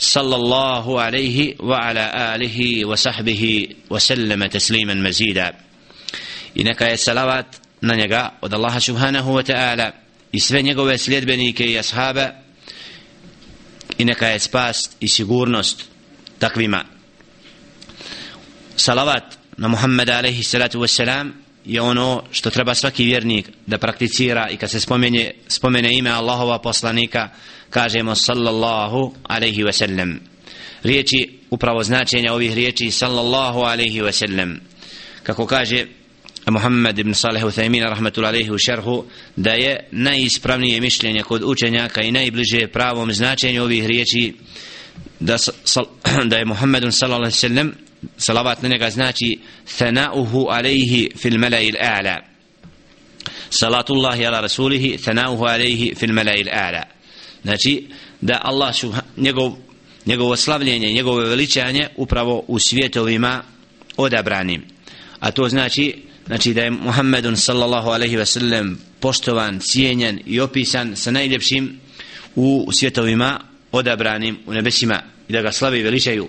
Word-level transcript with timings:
sallallahu 0.00 0.96
alaihi 0.96 1.56
wa 1.60 1.76
ala 1.76 2.32
alihi 2.32 2.84
wa 2.84 2.96
sahbihi 2.96 3.76
wa 3.90 4.00
sallama 4.00 4.48
tasliman 4.48 4.98
mazida. 5.02 5.52
I 6.54 6.64
neka 6.64 6.96
salavat 6.96 7.60
na 7.82 7.94
njega 7.94 8.32
od 8.40 8.54
Allaha 8.54 8.80
subhanahu 8.80 9.34
wa 9.34 9.42
ta'ala 9.42 9.92
i 10.32 10.40
sve 10.40 10.62
njegove 10.62 10.98
sljedbenike 10.98 11.66
i 11.66 11.78
ashabe 11.78 12.32
i 13.98 14.04
neka 14.04 14.26
je 14.26 14.38
spas 14.38 14.90
i 15.00 15.08
sigurnost 15.08 15.84
takvima. 16.38 16.84
Salavat 18.76 19.36
na 19.56 19.68
Muhammeda 19.68 20.18
alaihi 20.18 20.42
salatu 20.42 20.80
wassalam 20.80 21.32
je 21.70 21.80
ono 21.80 22.22
što 22.30 22.50
treba 22.50 22.74
svaki 22.74 23.04
vjernik 23.04 23.48
da 23.66 23.78
prakticira 23.78 24.48
i 24.50 24.56
kad 24.56 24.70
se 24.70 24.80
spomene, 24.80 25.30
spomene 25.48 25.98
ime 25.98 26.10
Allahova 26.10 26.58
poslanika 26.58 27.28
kažemo 27.70 28.14
sallallahu 28.14 29.14
alaihi 29.22 29.62
wasallam. 29.62 30.16
Riječi 30.82 31.38
upravo 31.50 31.82
značenja 31.82 32.32
ovih 32.32 32.54
riječi 32.54 32.90
sallallahu 32.90 33.60
alaihi 33.60 34.00
wasallam. 34.00 34.56
Kako 35.22 35.46
kaže 35.46 35.86
Muhammed 36.46 36.98
ibn 36.98 37.14
Salih 37.14 37.44
Uthaymin 37.44 37.88
rahmatullahi 37.88 38.34
alaihi 38.34 38.50
u 38.50 38.58
šerhu 38.58 39.04
da 39.36 39.50
je 39.50 39.88
najispravnije 39.90 40.80
mišljenje 40.80 41.22
kod 41.22 41.42
učenjaka 41.44 42.02
i 42.02 42.12
najbliže 42.12 42.66
pravom 42.66 43.12
značenju 43.12 43.62
ovih 43.62 43.86
riječi 43.86 44.34
da, 45.20 45.38
sal, 45.38 45.84
da 46.30 46.36
je 46.36 46.44
Muhammedun 46.44 46.92
sallallahu 46.92 47.22
alaihi 47.22 47.36
wasallam 47.36 47.89
salavat 48.16 48.62
na 48.62 48.68
njega 48.68 48.90
znači 48.90 49.38
thanauhu 49.78 50.46
alejhi 50.48 51.10
fil 51.16 51.38
malai 51.38 51.72
a'la. 51.72 52.16
Salatullahi 53.50 54.26
ala 54.26 54.40
rasulihi 54.40 54.98
thanauhu 54.98 55.44
alejhi 55.44 55.94
fil 55.94 56.12
malai 56.12 56.44
a'la. 56.44 56.82
Znači 57.42 57.86
da 58.20 58.40
Allah 58.42 58.74
njegov 59.16 59.52
njegovo 60.06 60.36
slavljenje, 60.36 60.92
njegovo 60.92 61.18
veličanje 61.18 61.88
upravo 61.96 62.44
u 62.48 62.58
svjetovima 62.58 63.42
odabranim. 63.96 64.62
A 65.20 65.30
to 65.30 65.48
znači 65.48 65.96
znači 66.26 66.54
da 66.54 66.62
je 66.62 66.70
Muhammedun 66.70 67.36
sallallahu 67.36 67.88
alaihi 67.88 68.16
ve 68.16 68.26
sellem 68.26 68.78
poštovan, 69.00 69.60
cijenjen 69.60 70.20
i 70.26 70.40
opisan 70.40 70.96
sa 70.96 71.10
najljepšim 71.10 71.80
u 72.34 72.68
svjetovima 72.72 73.40
odabranim 73.72 74.38
u 74.46 74.52
nebesima 74.52 75.02
i 75.28 75.32
da 75.32 75.42
ga 75.42 75.52
slavi 75.52 75.78
i 75.78 75.82
veličaju 75.82 76.28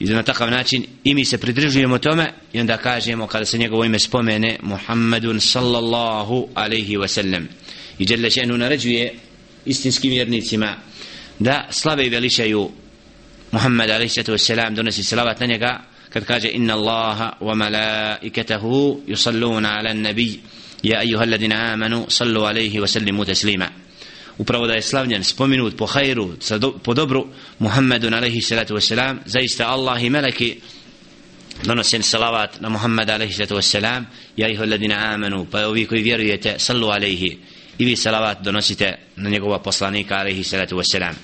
i 0.00 0.04
na 0.04 0.22
takav 0.22 0.50
način 0.50 0.84
i 1.04 1.14
mi 1.14 1.24
se 1.24 1.38
pridržujemo 1.38 1.98
tome 1.98 2.32
i 2.52 2.60
onda 2.60 2.76
kažemo 2.76 3.26
kada 3.26 3.44
se 3.44 3.58
njegovo 3.58 3.84
ime 3.84 3.98
spomene 3.98 4.58
Muhammedun 4.62 5.40
sallallahu 5.40 6.48
alaihi 6.54 6.96
wa 6.96 7.08
sallam. 7.08 7.48
i 7.98 8.04
Đelle 8.04 8.30
še'nu 8.30 8.56
naređuje 8.56 9.14
istinskim 9.66 10.10
vjernicima 10.10 10.76
da 11.38 11.66
slave 11.70 12.06
i 12.06 12.08
veličaju 12.08 12.70
Muhammed 13.52 13.90
alaihi 13.90 14.08
sallatu 14.08 14.32
ve 14.32 14.70
donosi 14.70 15.04
salavat 15.04 15.40
na 15.40 15.46
njega 15.46 15.80
kad 16.10 16.24
kaže 16.24 16.48
inna 16.48 16.74
Allaha 16.74 17.32
wa 17.40 17.54
malaikatahu 17.54 19.00
yusalluna 19.06 19.78
ala 19.78 19.94
nabi 19.94 20.40
ja 20.82 20.98
ayuha 20.98 21.22
alladina 21.22 21.72
amanu 21.72 22.06
sallu 22.08 22.44
alaihi 22.44 22.80
wa 22.80 22.86
sallimu 22.86 23.24
taslima 23.24 23.68
upravo 24.38 24.66
da 24.66 24.74
je 24.74 24.82
slavljen 24.82 25.24
spominut 25.24 25.76
po 25.76 25.86
hajru 25.86 26.32
po 26.82 26.94
dobru 26.94 27.26
Muhammedun 27.58 28.14
alaihi 28.14 28.40
salatu 28.42 28.74
wasalam 28.74 29.16
zaista 29.26 29.66
Allah 29.68 30.04
i 30.04 30.10
meleki 30.10 30.60
donosen 31.64 32.02
salavat 32.02 32.60
na 32.60 32.68
Muhammed 32.68 33.10
alaihi 33.10 33.32
salatu 33.32 33.54
wasalam 33.54 34.04
ja 34.36 34.48
ih 34.48 34.60
ladina 34.60 35.14
amanu 35.14 35.46
pa 35.50 35.66
ovi 35.66 35.86
koji 35.86 36.02
vjerujete 36.02 36.54
sallu 36.58 36.88
alaihi. 36.88 37.38
I 37.78 37.84
vi 37.84 37.96
salavat 37.96 38.42
donosite 38.42 38.98
na 39.16 39.30
njegova 39.30 39.58
poslanika 39.58 40.16
alaihi 40.16 40.44
salatu 40.44 40.76
wasalam 40.76 41.14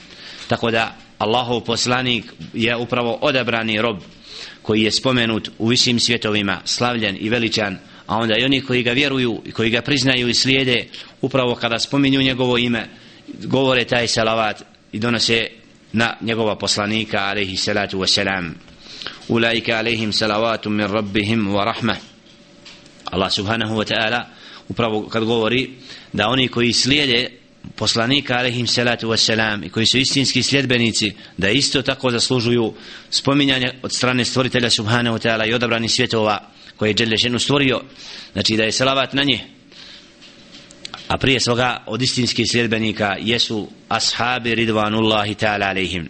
tako 0.49 0.71
da 0.71 0.97
Allahov 1.19 1.61
poslanik 1.61 2.25
je 2.55 2.77
upravo 2.77 3.19
odabrani 3.21 3.81
rob 3.83 3.99
koji 4.63 4.83
je 4.83 4.91
spomenut 4.91 5.51
u 5.59 5.67
visim 5.67 6.01
svjetovima 6.01 6.61
slavljen 6.65 7.17
i 7.21 7.29
veličan 7.29 7.79
a 8.07 8.17
onda 8.17 8.37
i 8.39 8.45
oni 8.45 8.61
koji 8.61 8.83
ga 8.83 8.93
vjeruju 8.93 9.43
i 9.45 9.53
koji 9.53 9.71
ga 9.71 9.83
priznaju 9.83 10.29
i 10.29 10.35
slijede 10.35 10.87
upravo 11.21 11.55
kada 11.55 11.79
spominju 11.79 12.23
njegovo 12.23 12.59
ime 12.59 12.89
govore 13.45 13.85
taj 13.85 14.09
salavat 14.09 14.63
i 14.93 14.99
donose 14.99 15.49
na 15.93 16.17
njegova 16.21 16.57
poslanika 16.57 17.19
alaihi 17.19 17.57
salatu 17.57 17.99
wasalam. 17.99 18.51
Ulaika 19.29 19.79
alaihim 19.79 20.13
salavatu 20.13 20.71
min 20.71 20.87
rabbihim 20.87 21.49
wa 21.49 21.65
rahmah. 21.65 21.97
Allah 23.05 23.33
subhanahu 23.33 23.75
wa 23.77 23.85
ta'ala 23.85 24.25
upravo 24.69 25.09
kad 25.09 25.25
govori 25.25 25.71
da 26.13 26.29
oni 26.29 26.49
koji 26.49 26.73
slijede 26.73 27.31
poslanika 27.77 28.35
alaihim 28.35 28.67
salatu 28.67 29.09
wasalam 29.09 29.67
i 29.67 29.71
koji 29.71 29.87
su 29.87 29.99
istinski 29.99 30.43
sljedbenici 30.43 31.13
da 31.37 31.51
isto 31.51 31.83
tako 31.83 32.11
zaslužuju 32.11 32.75
spominjanje 33.11 33.71
od 33.83 33.93
strane 33.93 34.25
stvoritelja 34.25 34.71
subhanahu 34.71 35.17
wa 35.17 35.29
ta'ala 35.29 35.51
i 35.51 35.55
odabrani 35.55 35.89
svjetova 35.89 36.51
koje 36.77 36.91
je 36.91 36.95
Đelešenu 36.95 37.39
stvorio. 37.39 37.81
Znači 38.33 38.57
da 38.57 38.65
je 38.65 38.73
salavat 38.73 39.13
na 39.13 39.23
njih 39.23 39.41
a 41.15 41.19
prije 41.19 41.41
svoga 41.41 41.83
od 41.87 42.03
istinskih 42.03 42.47
sljedbenika 42.51 43.17
jesu 43.21 43.69
ashabi 43.89 44.55
ridvanullahi 44.55 45.35
ta'ala 45.35 45.69
alaihim 45.69 46.09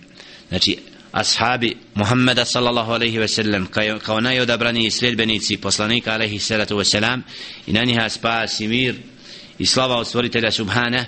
znači 0.48 0.78
ashabi 1.12 1.76
Muhammeda 1.94 2.44
sallallahu 2.44 2.92
alaihi 2.92 3.18
ve 3.18 3.28
sellem 3.28 3.66
kao, 3.66 3.98
kao 3.98 4.20
najodabraniji 4.20 4.90
sljedbenici 4.90 5.56
poslanika 5.56 6.12
alaihi 6.12 6.38
salatu 6.38 6.76
ve 6.76 6.84
selam 6.84 7.22
i 7.66 7.72
na 7.72 7.84
njiha 7.84 8.08
spas 8.08 8.60
i 8.60 8.68
mir 8.68 8.94
i 9.58 9.66
slava 9.66 9.96
od 9.96 10.06
stvoritelja 10.06 10.50
subhana 10.50 11.04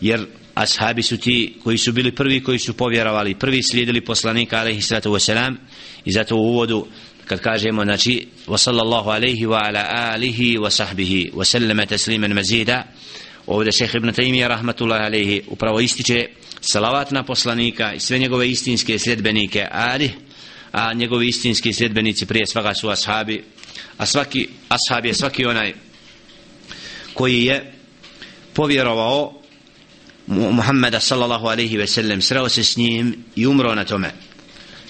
jer 0.00 0.26
ashabi 0.54 1.02
su 1.02 1.16
ti 1.16 1.54
koji 1.64 1.78
su 1.78 1.92
bili 1.92 2.14
prvi 2.14 2.42
koji 2.42 2.58
su 2.58 2.74
povjerovali 2.74 3.34
prvi 3.34 3.62
slijedili 3.62 4.04
poslanika 4.04 4.58
alaihi 4.58 4.82
salatu 4.82 5.12
ve 5.12 5.20
selam 5.20 5.58
i 6.04 6.12
zato 6.12 6.36
u 6.36 6.48
uvodu 6.48 6.86
kad 7.30 7.40
kažemo 7.40 7.84
znači 7.84 8.26
wa 8.46 8.58
sallallahu 8.58 9.10
alaihi 9.10 9.46
wa 9.46 9.62
ala 9.68 9.86
alihi 10.12 10.58
wa 10.58 10.70
sahbihi 10.70 11.30
wa 11.34 11.44
sallama 11.44 11.86
tasliman 11.86 12.32
mazida 12.32 12.84
ovdje 13.46 13.72
šejh 13.72 13.94
ibn 13.94 14.12
Taymiyyah 14.12 14.48
rahmatullahi 14.48 15.04
alaihi 15.04 15.42
upravo 15.46 15.80
ističe 15.80 16.26
salavat 16.60 17.10
na 17.10 17.22
poslanika 17.22 17.94
i 17.94 18.00
sve 18.00 18.18
njegove 18.18 18.50
istinske 18.50 18.98
sljedbenike 18.98 19.66
ali 19.70 20.10
a 20.72 20.92
njegovi 20.92 21.28
istinski 21.28 21.72
sljedbenici 21.72 22.26
prije 22.26 22.46
svega 22.46 22.74
su 22.74 22.88
ashabi 22.88 23.44
a 23.98 24.06
svaki 24.06 24.48
ashab 24.68 25.06
je 25.06 25.14
svaki 25.14 25.46
onaj 25.46 25.74
koji 27.14 27.44
je 27.44 27.72
povjerovao 28.54 29.42
Muhammeda 30.26 31.00
sallallahu 31.00 31.46
alaihi 31.46 31.76
ve 31.76 31.86
sellem 31.86 32.22
sreo 32.22 32.48
se 32.48 32.64
s 32.64 32.76
njim 32.76 33.24
i 33.36 33.46
umro 33.46 33.74
na 33.74 33.84
tome 33.84 34.10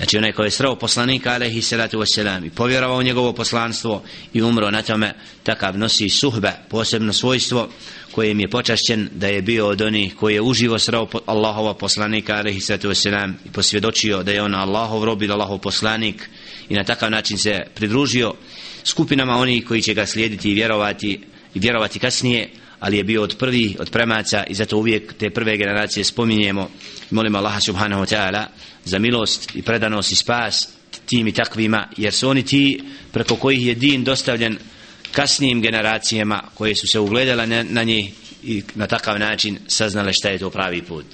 znači 0.01 0.19
onaj 0.19 0.33
koji 0.33 0.47
je 0.47 0.51
sreo 0.51 0.77
poslanika 0.77 1.33
alaihi 1.33 1.63
salatu 1.63 1.99
wasalam 1.99 2.47
i 2.47 2.51
povjerovao 2.51 3.03
njegovo 3.03 3.33
poslanstvo 3.33 4.03
i 4.33 4.43
umro 4.43 4.71
na 4.71 4.83
tome 4.83 5.15
takav 5.43 5.79
nosi 5.79 6.09
suhbe 6.09 6.53
posebno 6.69 7.13
svojstvo 7.13 7.69
kojim 8.13 8.41
je 8.41 8.51
počašćen 8.51 9.09
da 9.13 9.27
je 9.27 9.43
bio 9.43 9.67
od 9.67 9.83
onih 9.83 10.15
koji 10.15 10.35
je 10.35 10.41
uživo 10.41 10.79
sreo 10.79 11.07
Allahova 11.27 11.75
poslanika 11.75 12.37
alaihi 12.37 12.61
salatu 12.61 12.89
wasalam 12.89 13.33
i 13.47 13.51
posvjedočio 13.53 14.23
da 14.23 14.33
je 14.33 14.43
on 14.43 14.55
Allahov 14.55 15.05
rob 15.05 15.23
ili 15.23 15.33
Allahov 15.33 15.59
poslanik 15.59 16.29
i 16.69 16.75
na 16.75 16.85
takav 16.85 17.11
način 17.11 17.39
se 17.39 17.59
pridružio 17.75 18.35
skupinama 18.85 19.37
onih 19.37 19.67
koji 19.67 19.83
će 19.83 19.95
ga 19.95 20.07
slijediti 20.07 20.51
i 20.51 20.55
vjerovati 20.55 21.21
i 21.55 21.59
vjerovati 21.59 21.99
kasnije 21.99 22.49
ali 22.81 22.97
je 22.97 23.05
bio 23.05 23.23
od 23.23 23.37
prvi 23.39 23.77
od 23.79 23.91
premaca 23.91 24.45
i 24.49 24.55
zato 24.55 24.77
uvijek 24.77 25.13
te 25.13 25.31
prve 25.31 25.57
generacije 25.57 26.05
spominjemo. 26.05 26.71
Molimo 27.11 27.39
Allaha 27.39 27.61
subhanahu 27.61 28.03
wa 28.03 28.17
ta'ala 28.17 28.47
za 28.85 28.99
milost 28.99 29.57
i 29.57 29.63
predanost 29.63 30.13
i 30.13 30.17
spas 30.17 30.69
tim 31.07 31.27
i 31.27 31.33
takvima 31.33 31.89
jer 31.97 32.13
su 32.13 32.29
oni 32.29 32.43
ti 32.43 32.83
preko 33.13 33.37
kojih 33.37 33.67
je 33.67 33.75
din 33.75 34.05
dostavljen 34.05 34.59
kasnijim 35.13 35.63
generacijama 35.63 36.43
koje 36.55 36.75
su 36.75 36.87
se 36.87 36.99
ugledala 36.99 37.47
na, 37.47 37.63
na 37.63 37.83
njih 37.83 38.13
i 38.43 38.63
na 38.75 38.87
takav 38.87 39.19
način 39.19 39.59
saznale 39.67 40.13
šta 40.13 40.29
je 40.29 40.39
to 40.39 40.51
pravi 40.51 40.83
put. 40.83 41.07